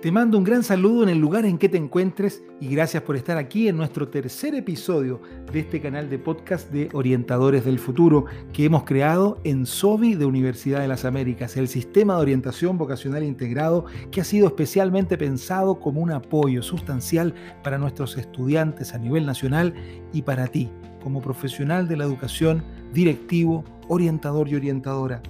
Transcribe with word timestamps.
Te 0.00 0.10
mando 0.10 0.38
un 0.38 0.44
gran 0.44 0.62
saludo 0.62 1.02
en 1.02 1.10
el 1.10 1.18
lugar 1.18 1.44
en 1.44 1.58
que 1.58 1.68
te 1.68 1.76
encuentres 1.76 2.42
y 2.58 2.68
gracias 2.68 3.02
por 3.02 3.16
estar 3.16 3.36
aquí 3.36 3.68
en 3.68 3.76
nuestro 3.76 4.08
tercer 4.08 4.54
episodio 4.54 5.20
de 5.52 5.60
este 5.60 5.78
canal 5.78 6.08
de 6.08 6.18
podcast 6.18 6.70
de 6.70 6.88
Orientadores 6.94 7.66
del 7.66 7.78
Futuro 7.78 8.24
que 8.54 8.64
hemos 8.64 8.84
creado 8.84 9.38
en 9.44 9.66
SOBI 9.66 10.14
de 10.14 10.24
Universidad 10.24 10.80
de 10.80 10.88
las 10.88 11.04
Américas, 11.04 11.58
el 11.58 11.68
sistema 11.68 12.14
de 12.14 12.22
orientación 12.22 12.78
vocacional 12.78 13.24
integrado 13.24 13.84
que 14.10 14.22
ha 14.22 14.24
sido 14.24 14.46
especialmente 14.46 15.18
pensado 15.18 15.80
como 15.80 16.00
un 16.00 16.12
apoyo 16.12 16.62
sustancial 16.62 17.34
para 17.62 17.76
nuestros 17.76 18.16
estudiantes 18.16 18.94
a 18.94 18.98
nivel 18.98 19.26
nacional 19.26 19.74
y 20.14 20.22
para 20.22 20.46
ti 20.46 20.70
como 21.02 21.20
profesional 21.20 21.88
de 21.88 21.98
la 21.98 22.04
educación, 22.04 22.64
directivo, 22.94 23.64
orientador 23.88 24.48
y 24.48 24.54
orientadora. 24.54 25.22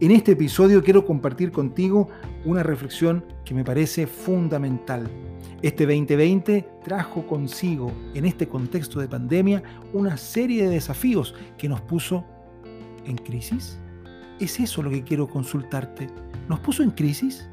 En 0.00 0.12
este 0.12 0.32
episodio 0.32 0.82
quiero 0.82 1.04
compartir 1.04 1.50
contigo 1.50 2.08
una 2.44 2.62
reflexión 2.62 3.24
que 3.48 3.54
me 3.54 3.64
parece 3.64 4.06
fundamental. 4.06 5.08
Este 5.62 5.86
2020 5.86 6.68
trajo 6.84 7.26
consigo, 7.26 7.90
en 8.12 8.26
este 8.26 8.46
contexto 8.46 9.00
de 9.00 9.08
pandemia, 9.08 9.62
una 9.94 10.18
serie 10.18 10.64
de 10.64 10.68
desafíos 10.68 11.34
que 11.56 11.66
nos 11.66 11.80
puso 11.80 12.26
en 13.06 13.16
crisis. 13.16 13.78
¿Es 14.38 14.60
eso 14.60 14.82
lo 14.82 14.90
que 14.90 15.02
quiero 15.02 15.26
consultarte? 15.26 16.08
¿Nos 16.46 16.60
puso 16.60 16.82
en 16.82 16.90
crisis? 16.90 17.48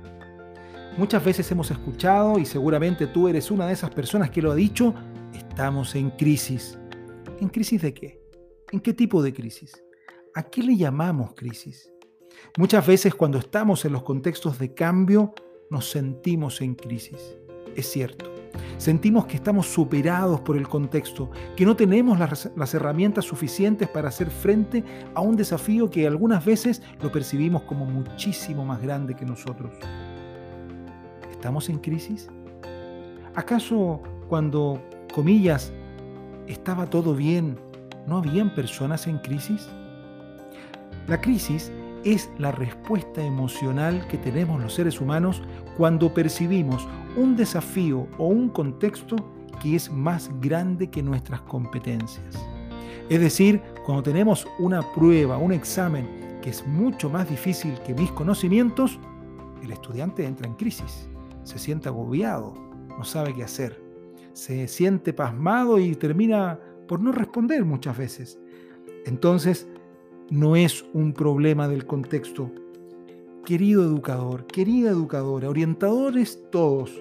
Muchas 0.97 1.23
veces 1.23 1.49
hemos 1.51 1.71
escuchado, 1.71 2.39
y 2.39 2.45
seguramente 2.45 3.07
tú 3.07 3.29
eres 3.29 3.49
una 3.49 3.65
de 3.65 3.71
esas 3.71 3.91
personas 3.91 4.29
que 4.29 4.41
lo 4.41 4.51
ha 4.51 4.55
dicho, 4.55 4.93
estamos 5.33 5.95
en 5.95 6.09
crisis. 6.09 6.77
¿En 7.39 7.47
crisis 7.47 7.81
de 7.81 7.93
qué? 7.93 8.21
¿En 8.73 8.81
qué 8.81 8.93
tipo 8.93 9.23
de 9.23 9.33
crisis? 9.33 9.81
¿A 10.33 10.43
qué 10.43 10.61
le 10.61 10.75
llamamos 10.75 11.35
crisis? 11.35 11.89
Muchas 12.57 12.85
veces 12.85 13.15
cuando 13.15 13.37
estamos 13.37 13.85
en 13.85 13.93
los 13.93 14.03
contextos 14.03 14.59
de 14.59 14.73
cambio 14.73 15.33
nos 15.69 15.89
sentimos 15.89 16.61
en 16.61 16.75
crisis. 16.75 17.37
Es 17.75 17.91
cierto. 17.91 18.31
Sentimos 18.77 19.25
que 19.25 19.35
estamos 19.35 19.67
superados 19.67 20.41
por 20.41 20.57
el 20.57 20.67
contexto, 20.67 21.29
que 21.55 21.65
no 21.65 21.75
tenemos 21.75 22.19
las, 22.19 22.73
herramientas 22.73 23.25
suficientes 23.25 23.87
para 23.87 24.09
hacer 24.09 24.29
frente 24.29 24.83
a 25.13 25.21
un 25.21 25.35
desafío 25.35 25.89
que 25.89 26.07
algunas 26.07 26.43
veces 26.45 26.81
lo 27.01 27.11
percibimos 27.11 27.63
como 27.63 27.85
muchísimo 27.85 28.65
más 28.65 28.81
grande 28.81 29.15
que 29.15 29.25
nosotros. 29.25 29.71
¿Estamos 31.31 31.69
en 31.69 31.79
crisis? 31.79 32.29
¿Acaso 33.33 34.01
cuando, 34.27 34.81
comillas, 35.13 35.73
estaba 36.47 36.89
todo 36.89 37.15
bien, 37.15 37.57
no 38.07 38.17
habían 38.17 38.53
personas 38.55 39.07
en 39.07 39.17
crisis? 39.19 39.67
La 41.07 41.19
crisis 41.21 41.71
es 42.05 42.29
la 42.37 42.51
respuesta 42.51 43.21
emocional 43.21 44.07
que 44.07 44.17
tenemos 44.19 44.61
los 44.61 44.73
seres 44.73 45.01
humanos 45.01 45.41
cuando 45.75 46.13
percibimos 46.13 46.87
un 47.17 47.35
desafío 47.35 48.07
o 48.17 48.27
un 48.27 48.49
contexto 48.49 49.15
que 49.61 49.75
es 49.75 49.91
más 49.91 50.29
grande 50.39 50.89
que 50.89 51.01
nuestras 51.01 51.41
competencias. 51.41 52.37
Es 53.09 53.19
decir, 53.19 53.61
cuando 53.85 54.03
tenemos 54.03 54.47
una 54.59 54.81
prueba, 54.93 55.37
un 55.37 55.51
examen 55.51 56.39
que 56.41 56.51
es 56.51 56.65
mucho 56.67 57.09
más 57.09 57.27
difícil 57.27 57.73
que 57.85 57.95
mis 57.95 58.11
conocimientos, 58.11 58.99
el 59.63 59.71
estudiante 59.71 60.25
entra 60.25 60.47
en 60.47 60.53
crisis, 60.53 61.09
se 61.43 61.57
siente 61.57 61.89
agobiado, 61.89 62.53
no 62.87 63.03
sabe 63.03 63.33
qué 63.33 63.43
hacer, 63.43 63.81
se 64.33 64.67
siente 64.67 65.11
pasmado 65.11 65.79
y 65.79 65.95
termina 65.95 66.59
por 66.87 66.99
no 66.99 67.11
responder 67.11 67.65
muchas 67.65 67.97
veces. 67.97 68.39
Entonces, 69.05 69.67
no 70.29 70.55
es 70.55 70.85
un 70.93 71.13
problema 71.13 71.67
del 71.67 71.85
contexto. 71.85 72.51
Querido 73.45 73.83
educador, 73.83 74.47
querida 74.47 74.89
educadora, 74.89 75.49
orientadores 75.49 76.39
todos, 76.51 76.91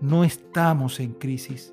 no 0.00 0.24
estamos 0.24 1.00
en 1.00 1.12
crisis. 1.12 1.72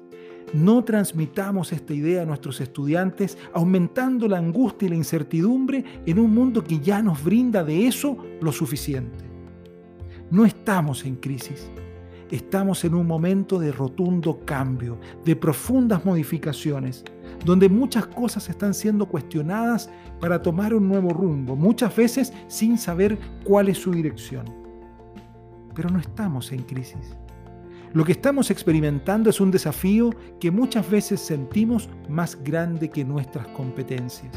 No 0.53 0.83
transmitamos 0.83 1.73
esta 1.73 1.93
idea 1.93 2.21
a 2.21 2.25
nuestros 2.25 2.61
estudiantes 2.61 3.37
aumentando 3.53 4.27
la 4.27 4.37
angustia 4.37 4.85
y 4.85 4.89
la 4.89 4.95
incertidumbre 4.95 5.83
en 6.05 6.19
un 6.19 6.33
mundo 6.33 6.63
que 6.63 6.79
ya 6.79 7.01
nos 7.01 7.23
brinda 7.23 7.63
de 7.63 7.87
eso 7.87 8.17
lo 8.39 8.51
suficiente. 8.51 9.25
No 10.29 10.45
estamos 10.45 11.05
en 11.05 11.15
crisis. 11.15 11.69
Estamos 12.29 12.85
en 12.85 12.95
un 12.95 13.05
momento 13.05 13.59
de 13.59 13.71
rotundo 13.71 14.41
cambio, 14.45 14.99
de 15.25 15.35
profundas 15.35 16.05
modificaciones, 16.05 17.03
donde 17.45 17.69
muchas 17.69 18.07
cosas 18.07 18.49
están 18.49 18.73
siendo 18.73 19.05
cuestionadas 19.05 19.89
para 20.19 20.41
tomar 20.41 20.73
un 20.73 20.87
nuevo 20.87 21.09
rumbo, 21.09 21.55
muchas 21.55 21.95
veces 21.95 22.33
sin 22.47 22.77
saber 22.77 23.17
cuál 23.43 23.69
es 23.69 23.77
su 23.77 23.91
dirección. 23.91 24.45
Pero 25.75 25.89
no 25.89 25.99
estamos 25.99 26.51
en 26.51 26.63
crisis. 26.63 27.15
Lo 27.93 28.03
que 28.03 28.13
estamos 28.13 28.49
experimentando 28.49 29.29
es 29.29 29.39
un 29.39 29.51
desafío 29.51 30.09
que 30.39 30.49
muchas 30.49 30.89
veces 30.89 31.19
sentimos 31.19 31.89
más 32.09 32.41
grande 32.43 32.89
que 32.89 33.05
nuestras 33.05 33.47
competencias. 33.49 34.33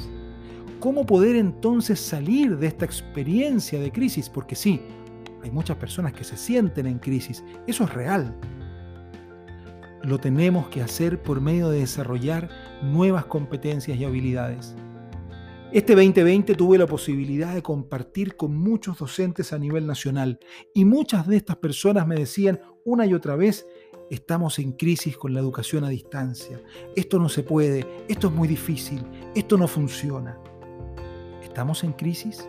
¿Cómo 0.79 1.07
poder 1.07 1.37
entonces 1.37 1.99
salir 1.99 2.59
de 2.59 2.67
esta 2.67 2.85
experiencia 2.85 3.81
de 3.81 3.91
crisis? 3.91 4.29
Porque 4.29 4.55
sí, 4.55 4.81
hay 5.43 5.51
muchas 5.51 5.79
personas 5.79 6.13
que 6.13 6.25
se 6.25 6.37
sienten 6.37 6.87
en 6.87 6.99
crisis, 6.99 7.43
eso 7.67 7.85
es 7.85 7.95
real, 7.95 8.37
lo 10.07 10.19
tenemos 10.19 10.69
que 10.69 10.83
hacer 10.83 11.21
por 11.21 11.41
medio 11.41 11.69
de 11.69 11.81
desarrollar 11.81 12.49
nuevas 12.83 13.27
competencias 13.27 13.99
y 13.99 14.05
habilidades. 14.05 14.77
Este 15.73 15.97
2020 15.97 16.55
tuve 16.55 16.79
la 16.79 16.87
posibilidad 16.87 17.53
de 17.53 17.63
compartir 17.63 18.37
con 18.37 18.57
muchos 18.57 18.99
docentes 18.99 19.53
a 19.53 19.59
nivel 19.59 19.85
nacional 19.85 20.39
y 20.73 20.85
muchas 20.85 21.27
de 21.27 21.37
estas 21.37 21.57
personas 21.57 22.07
me 22.07 22.15
decían 22.15 22.61
una 22.85 23.05
y 23.05 23.15
otra 23.15 23.35
vez, 23.35 23.67
estamos 24.09 24.61
en 24.61 24.73
crisis 24.73 25.17
con 25.17 25.35
la 25.35 25.41
educación 25.41 25.83
a 25.83 25.89
distancia, 25.89 26.63
esto 26.95 27.19
no 27.19 27.29
se 27.29 27.43
puede, 27.43 27.85
esto 28.09 28.29
es 28.29 28.33
muy 28.33 28.47
difícil, 28.47 29.03
esto 29.35 29.59
no 29.59 29.67
funciona. 29.67 30.39
¿Estamos 31.43 31.83
en 31.83 31.93
crisis? 31.93 32.49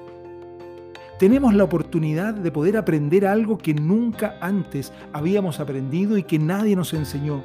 Tenemos 1.19 1.55
la 1.55 1.63
oportunidad 1.63 2.35
de 2.35 2.51
poder 2.51 2.77
aprender 2.77 3.25
algo 3.25 3.57
que 3.57 3.73
nunca 3.73 4.35
antes 4.39 4.93
habíamos 5.13 5.59
aprendido 5.59 6.15
y 6.17 6.23
que 6.23 6.37
nadie 6.37 6.75
nos 6.75 6.93
enseñó. 6.93 7.43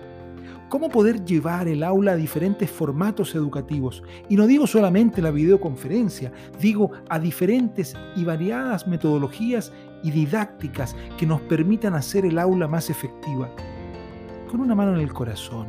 Cómo 0.68 0.90
poder 0.90 1.24
llevar 1.24 1.68
el 1.68 1.82
aula 1.82 2.12
a 2.12 2.16
diferentes 2.16 2.70
formatos 2.70 3.34
educativos. 3.34 4.02
Y 4.28 4.36
no 4.36 4.46
digo 4.46 4.66
solamente 4.66 5.22
la 5.22 5.30
videoconferencia, 5.30 6.32
digo 6.60 6.90
a 7.08 7.18
diferentes 7.18 7.94
y 8.16 8.24
variadas 8.24 8.86
metodologías 8.86 9.72
y 10.02 10.10
didácticas 10.10 10.94
que 11.18 11.26
nos 11.26 11.40
permitan 11.42 11.94
hacer 11.94 12.26
el 12.26 12.38
aula 12.38 12.68
más 12.68 12.90
efectiva. 12.90 13.50
Con 14.50 14.60
una 14.60 14.74
mano 14.74 14.94
en 14.94 15.00
el 15.00 15.12
corazón. 15.12 15.66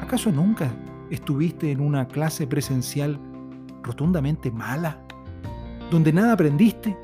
¿Acaso 0.00 0.32
nunca 0.32 0.70
estuviste 1.10 1.70
en 1.70 1.80
una 1.80 2.06
clase 2.08 2.46
presencial 2.46 3.18
rotundamente 3.82 4.50
mala? 4.50 5.03
Donde 5.94 6.12
nada 6.12 6.32
aprendiste, 6.32 6.96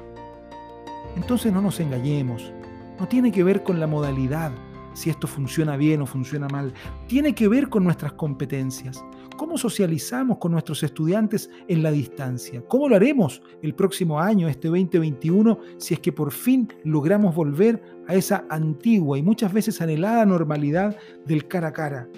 entonces 1.15 1.53
no 1.53 1.62
nos 1.62 1.78
engañemos. 1.78 2.53
No 2.99 3.06
tiene 3.06 3.31
que 3.31 3.45
ver 3.45 3.62
con 3.62 3.78
la 3.78 3.87
modalidad, 3.87 4.51
si 4.95 5.11
esto 5.11 5.28
funciona 5.28 5.77
bien 5.77 6.03
o 6.03 6.06
funciona 6.06 6.49
mal. 6.49 6.75
Tiene 7.06 7.33
que 7.33 7.47
ver 7.47 7.69
con 7.69 7.84
nuestras 7.84 8.15
competencias. 8.15 9.01
¿Cómo 9.37 9.56
socializamos 9.56 10.39
con 10.39 10.51
nuestros 10.51 10.83
estudiantes 10.83 11.49
en 11.69 11.84
la 11.84 11.93
distancia? 11.93 12.65
¿Cómo 12.67 12.89
lo 12.89 12.97
haremos 12.97 13.41
el 13.62 13.77
próximo 13.77 14.19
año, 14.19 14.49
este 14.49 14.67
2021, 14.67 15.61
si 15.78 15.95
es 15.95 16.01
que 16.01 16.11
por 16.11 16.33
fin 16.33 16.69
logramos 16.83 17.33
volver 17.33 17.81
a 18.09 18.17
esa 18.17 18.45
antigua 18.51 19.17
y 19.17 19.22
muchas 19.22 19.53
veces 19.53 19.81
anhelada 19.81 20.27
normalidad 20.27 20.97
del 21.25 21.47
cara 21.47 21.69
a 21.69 21.72
cara? 21.72 22.09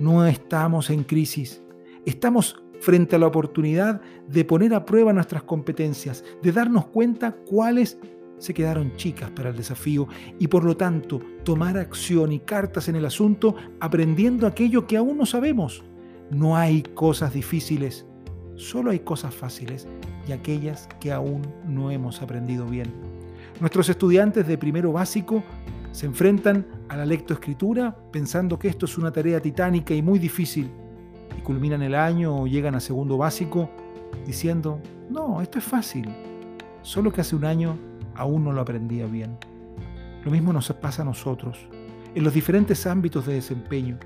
No 0.00 0.26
estamos 0.26 0.88
en 0.88 1.04
crisis. 1.04 1.62
Estamos 2.06 2.63
frente 2.80 3.16
a 3.16 3.18
la 3.18 3.26
oportunidad 3.26 4.00
de 4.28 4.44
poner 4.44 4.74
a 4.74 4.84
prueba 4.84 5.12
nuestras 5.12 5.42
competencias, 5.42 6.24
de 6.42 6.52
darnos 6.52 6.86
cuenta 6.86 7.32
cuáles 7.32 7.98
se 8.38 8.54
quedaron 8.54 8.94
chicas 8.96 9.30
para 9.30 9.50
el 9.50 9.56
desafío 9.56 10.08
y 10.38 10.48
por 10.48 10.64
lo 10.64 10.76
tanto 10.76 11.20
tomar 11.44 11.78
acción 11.78 12.32
y 12.32 12.40
cartas 12.40 12.88
en 12.88 12.96
el 12.96 13.06
asunto 13.06 13.54
aprendiendo 13.80 14.46
aquello 14.46 14.86
que 14.86 14.96
aún 14.96 15.16
no 15.16 15.26
sabemos. 15.26 15.82
No 16.30 16.56
hay 16.56 16.82
cosas 16.82 17.32
difíciles, 17.32 18.06
solo 18.56 18.90
hay 18.90 19.00
cosas 19.00 19.34
fáciles 19.34 19.86
y 20.28 20.32
aquellas 20.32 20.88
que 21.00 21.12
aún 21.12 21.42
no 21.66 21.90
hemos 21.90 22.22
aprendido 22.22 22.66
bien. 22.66 22.92
Nuestros 23.60 23.88
estudiantes 23.88 24.46
de 24.46 24.58
primero 24.58 24.92
básico 24.92 25.42
se 25.92 26.06
enfrentan 26.06 26.66
a 26.88 26.96
la 26.96 27.06
lectoescritura 27.06 27.96
pensando 28.10 28.58
que 28.58 28.68
esto 28.68 28.86
es 28.86 28.98
una 28.98 29.12
tarea 29.12 29.40
titánica 29.40 29.94
y 29.94 30.02
muy 30.02 30.18
difícil 30.18 30.70
culminan 31.44 31.82
el 31.82 31.94
año 31.94 32.36
o 32.36 32.46
llegan 32.48 32.74
a 32.74 32.80
segundo 32.80 33.16
básico 33.16 33.70
diciendo, 34.26 34.80
no, 35.08 35.40
esto 35.40 35.58
es 35.58 35.64
fácil, 35.64 36.08
solo 36.82 37.12
que 37.12 37.20
hace 37.20 37.36
un 37.36 37.44
año 37.44 37.78
aún 38.16 38.42
no 38.42 38.52
lo 38.52 38.62
aprendía 38.62 39.06
bien. 39.06 39.38
Lo 40.24 40.32
mismo 40.32 40.52
nos 40.52 40.72
pasa 40.72 41.02
a 41.02 41.04
nosotros, 41.04 41.68
en 42.14 42.24
los 42.24 42.34
diferentes 42.34 42.86
ámbitos 42.86 43.26
de 43.26 43.34
desempeño. 43.34 43.98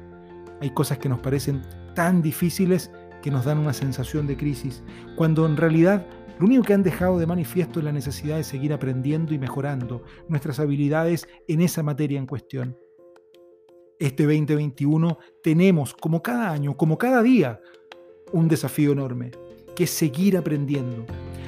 Hay 0.60 0.70
cosas 0.70 0.98
que 0.98 1.08
nos 1.08 1.20
parecen 1.20 1.62
tan 1.94 2.20
difíciles 2.20 2.90
que 3.22 3.30
nos 3.30 3.44
dan 3.44 3.58
una 3.58 3.72
sensación 3.72 4.26
de 4.26 4.36
crisis, 4.36 4.82
cuando 5.16 5.46
en 5.46 5.56
realidad 5.56 6.04
Lo 6.38 6.46
único 6.46 6.62
que 6.62 6.72
han 6.72 6.84
dejado 6.84 7.18
de 7.18 7.26
manifiesto 7.26 7.80
es 7.80 7.84
la 7.84 7.92
necesidad 7.92 8.36
de 8.36 8.44
seguir 8.44 8.72
aprendiendo 8.72 9.34
y 9.34 9.38
mejorando 9.38 10.04
nuestras 10.28 10.60
habilidades 10.60 11.26
en 11.48 11.60
esa 11.60 11.82
materia 11.82 12.18
en 12.18 12.26
cuestión. 12.26 12.76
Este 13.98 14.22
2021 14.22 15.18
tenemos, 15.42 15.92
como 15.92 16.22
cada 16.22 16.52
año, 16.52 16.76
como 16.76 16.96
cada 16.96 17.20
día, 17.20 17.60
un 18.30 18.46
desafío 18.46 18.92
enorme, 18.92 19.32
que 19.74 19.84
es 19.84 19.90
seguir 19.90 20.36
aprendiendo. 20.36 21.04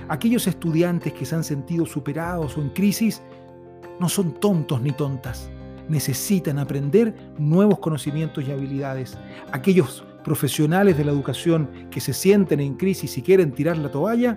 Aquellos 0.08 0.48
estudiantes 0.48 1.12
que 1.12 1.24
se 1.24 1.36
han 1.36 1.44
sentido 1.44 1.86
superados 1.86 2.58
o 2.58 2.60
en 2.60 2.70
crisis 2.70 3.22
no 4.00 4.08
son 4.08 4.34
tontos 4.34 4.82
ni 4.82 4.90
tontas. 4.90 5.48
Necesitan 5.88 6.58
aprender 6.58 7.14
nuevos 7.38 7.78
conocimientos 7.78 8.42
y 8.44 8.50
habilidades. 8.50 9.16
Aquellos 9.52 10.04
profesionales 10.24 10.98
de 10.98 11.04
la 11.04 11.12
educación 11.12 11.70
que 11.88 12.00
se 12.00 12.12
sienten 12.12 12.58
en 12.58 12.74
crisis 12.74 13.16
y 13.16 13.22
quieren 13.22 13.52
tirar 13.52 13.78
la 13.78 13.92
toalla, 13.92 14.36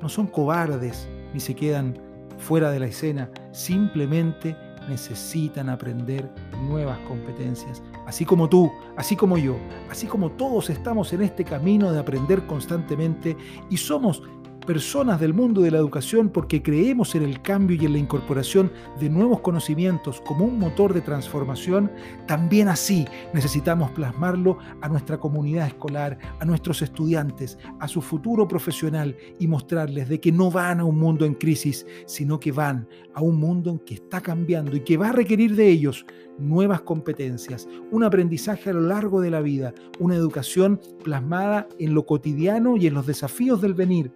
no 0.00 0.08
son 0.08 0.26
cobardes 0.26 1.06
ni 1.34 1.40
se 1.40 1.54
quedan 1.54 1.98
fuera 2.38 2.70
de 2.70 2.80
la 2.80 2.86
escena, 2.86 3.30
simplemente 3.52 4.56
necesitan 4.88 5.68
aprender 5.68 6.30
nuevas 6.66 6.98
competencias. 7.00 7.82
Así 8.06 8.24
como 8.24 8.48
tú, 8.48 8.72
así 8.96 9.16
como 9.16 9.38
yo, 9.38 9.56
así 9.90 10.06
como 10.06 10.30
todos 10.32 10.70
estamos 10.70 11.12
en 11.12 11.22
este 11.22 11.44
camino 11.44 11.92
de 11.92 11.98
aprender 11.98 12.46
constantemente 12.46 13.36
y 13.70 13.76
somos 13.76 14.22
personas 14.68 15.18
del 15.18 15.32
mundo 15.32 15.62
de 15.62 15.70
la 15.70 15.78
educación 15.78 16.28
porque 16.28 16.62
creemos 16.62 17.14
en 17.14 17.22
el 17.22 17.40
cambio 17.40 17.78
y 17.80 17.86
en 17.86 17.92
la 17.94 17.98
incorporación 17.98 18.70
de 19.00 19.08
nuevos 19.08 19.40
conocimientos 19.40 20.20
como 20.20 20.44
un 20.44 20.58
motor 20.58 20.92
de 20.92 21.00
transformación, 21.00 21.90
también 22.26 22.68
así 22.68 23.06
necesitamos 23.32 23.90
plasmarlo 23.92 24.58
a 24.82 24.88
nuestra 24.90 25.16
comunidad 25.16 25.68
escolar, 25.68 26.18
a 26.38 26.44
nuestros 26.44 26.82
estudiantes, 26.82 27.56
a 27.80 27.88
su 27.88 28.02
futuro 28.02 28.46
profesional 28.46 29.16
y 29.38 29.46
mostrarles 29.46 30.06
de 30.10 30.20
que 30.20 30.32
no 30.32 30.50
van 30.50 30.80
a 30.80 30.84
un 30.84 30.98
mundo 30.98 31.24
en 31.24 31.32
crisis, 31.32 31.86
sino 32.04 32.38
que 32.38 32.52
van 32.52 32.86
a 33.14 33.22
un 33.22 33.40
mundo 33.40 33.82
que 33.86 33.94
está 33.94 34.20
cambiando 34.20 34.76
y 34.76 34.80
que 34.80 34.98
va 34.98 35.08
a 35.08 35.12
requerir 35.12 35.56
de 35.56 35.66
ellos 35.66 36.04
nuevas 36.38 36.82
competencias, 36.82 37.66
un 37.90 38.04
aprendizaje 38.04 38.68
a 38.68 38.74
lo 38.74 38.82
largo 38.82 39.22
de 39.22 39.30
la 39.30 39.40
vida, 39.40 39.72
una 39.98 40.14
educación 40.14 40.78
plasmada 41.02 41.66
en 41.78 41.94
lo 41.94 42.04
cotidiano 42.04 42.76
y 42.76 42.86
en 42.86 42.92
los 42.92 43.06
desafíos 43.06 43.62
del 43.62 43.72
venir 43.72 44.12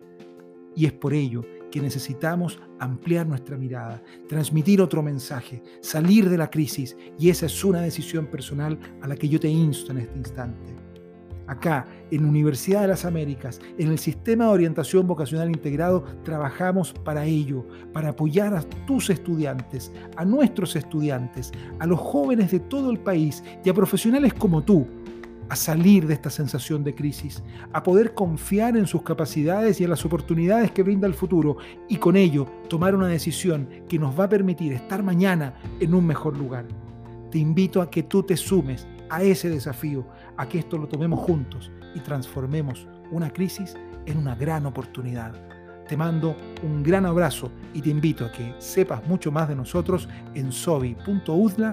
y 0.75 0.87
es 0.87 0.93
por 0.93 1.15
ello 1.15 1.45
que 1.71 1.81
necesitamos 1.81 2.61
ampliar 2.79 3.27
nuestra 3.27 3.57
mirada, 3.57 4.03
transmitir 4.29 4.81
otro 4.81 5.03
mensaje, 5.03 5.63
salir 5.81 6.29
de 6.29 6.39
la 6.39 6.51
crisis 6.51 6.97
y 7.19 7.31
esa 7.31 7.47
es 7.47 7.65
una 7.65 7.81
decisión 7.81 8.27
personal 8.27 8.79
a 9.01 9.09
la 9.09 9.17
que 9.17 9.29
yo 9.29 9.41
te 9.41 9.49
insto 9.49 9.91
en 9.93 9.99
este 9.99 10.19
instante. 10.19 10.77
Acá, 11.49 11.87
en 12.11 12.25
Universidad 12.25 12.83
de 12.83 12.89
las 12.89 13.05
Américas, 13.05 13.61
en 13.77 13.89
el 13.89 13.99
Sistema 13.99 14.45
de 14.45 14.53
Orientación 14.53 15.07
Vocacional 15.07 15.49
Integrado, 15.49 16.05
trabajamos 16.25 16.93
para 16.93 17.25
ello, 17.25 17.67
para 17.93 18.11
apoyar 18.11 18.55
a 18.55 18.63
tus 18.87 19.11
estudiantes, 19.11 19.93
a 20.17 20.25
nuestros 20.25 20.77
estudiantes, 20.77 21.51
a 21.81 21.87
los 21.87 21.99
jóvenes 21.99 22.53
de 22.53 22.61
todo 22.61 22.91
el 22.91 23.01
país 23.01 23.43
y 23.65 23.69
a 23.69 23.75
profesionales 23.75 24.33
como 24.35 24.63
tú 24.63 24.87
a 25.49 25.56
salir 25.56 26.06
de 26.06 26.15
esta 26.15 26.31
sensación 26.31 26.85
de 26.85 26.94
crisis, 26.94 27.43
a 27.73 27.83
poder 27.83 28.15
confiar 28.15 28.77
en 28.77 28.87
sus 28.87 29.03
capacidades 29.03 29.81
y 29.81 29.85
en 29.85 29.91
las 29.91 30.05
oportunidades 30.05 30.71
que 30.71 30.83
brinda 30.83 31.06
el 31.06 31.15
futuro 31.15 31.59
y 31.89 31.97
con 31.97 32.17
ello 32.17 32.47
tomar 32.69 32.94
una 32.94 33.09
decisión 33.09 33.69
que 33.89 33.99
nos 33.99 34.19
va 34.19 34.25
a 34.25 34.29
permitir 34.29 34.73
estar 34.73 35.03
mañana 35.03 35.55
en 35.81 35.94
un 35.94 36.06
mejor 36.06 36.37
lugar. 36.37 36.67
Te 37.31 37.39
invito 37.39 37.81
a 37.81 37.91
que 37.91 38.03
tú 38.03 38.23
te 38.23 38.37
sumes 38.37 38.87
a 39.09 39.23
ese 39.23 39.50
desafío, 39.50 40.06
a 40.37 40.49
que 40.49 40.59
esto 40.59 40.79
lo 40.79 40.89
tomemos 40.89 41.21
juntos 41.21 41.71
y 41.95 42.00
transformemos 42.00 42.87
una 43.11 43.31
crisis 43.31 43.77
en 44.06 44.19
una 44.19 44.35
gran 44.35 44.67
oportunidad. 44.67 45.33
Te 45.88 45.97
mando 45.97 46.37
un 46.62 46.83
gran 46.83 47.05
abrazo 47.06 47.50
y 47.75 47.83
te 47.83 47.91
invito 47.91 48.25
a 48.25 48.33
que 48.33 48.55
sepas 48.59 49.06
mucho 49.06 49.31
más 49.31 49.49
de 49.49 49.56
nosotros 49.56 50.09
en 50.35 50.53
sobi.udla.cl. 50.53 51.73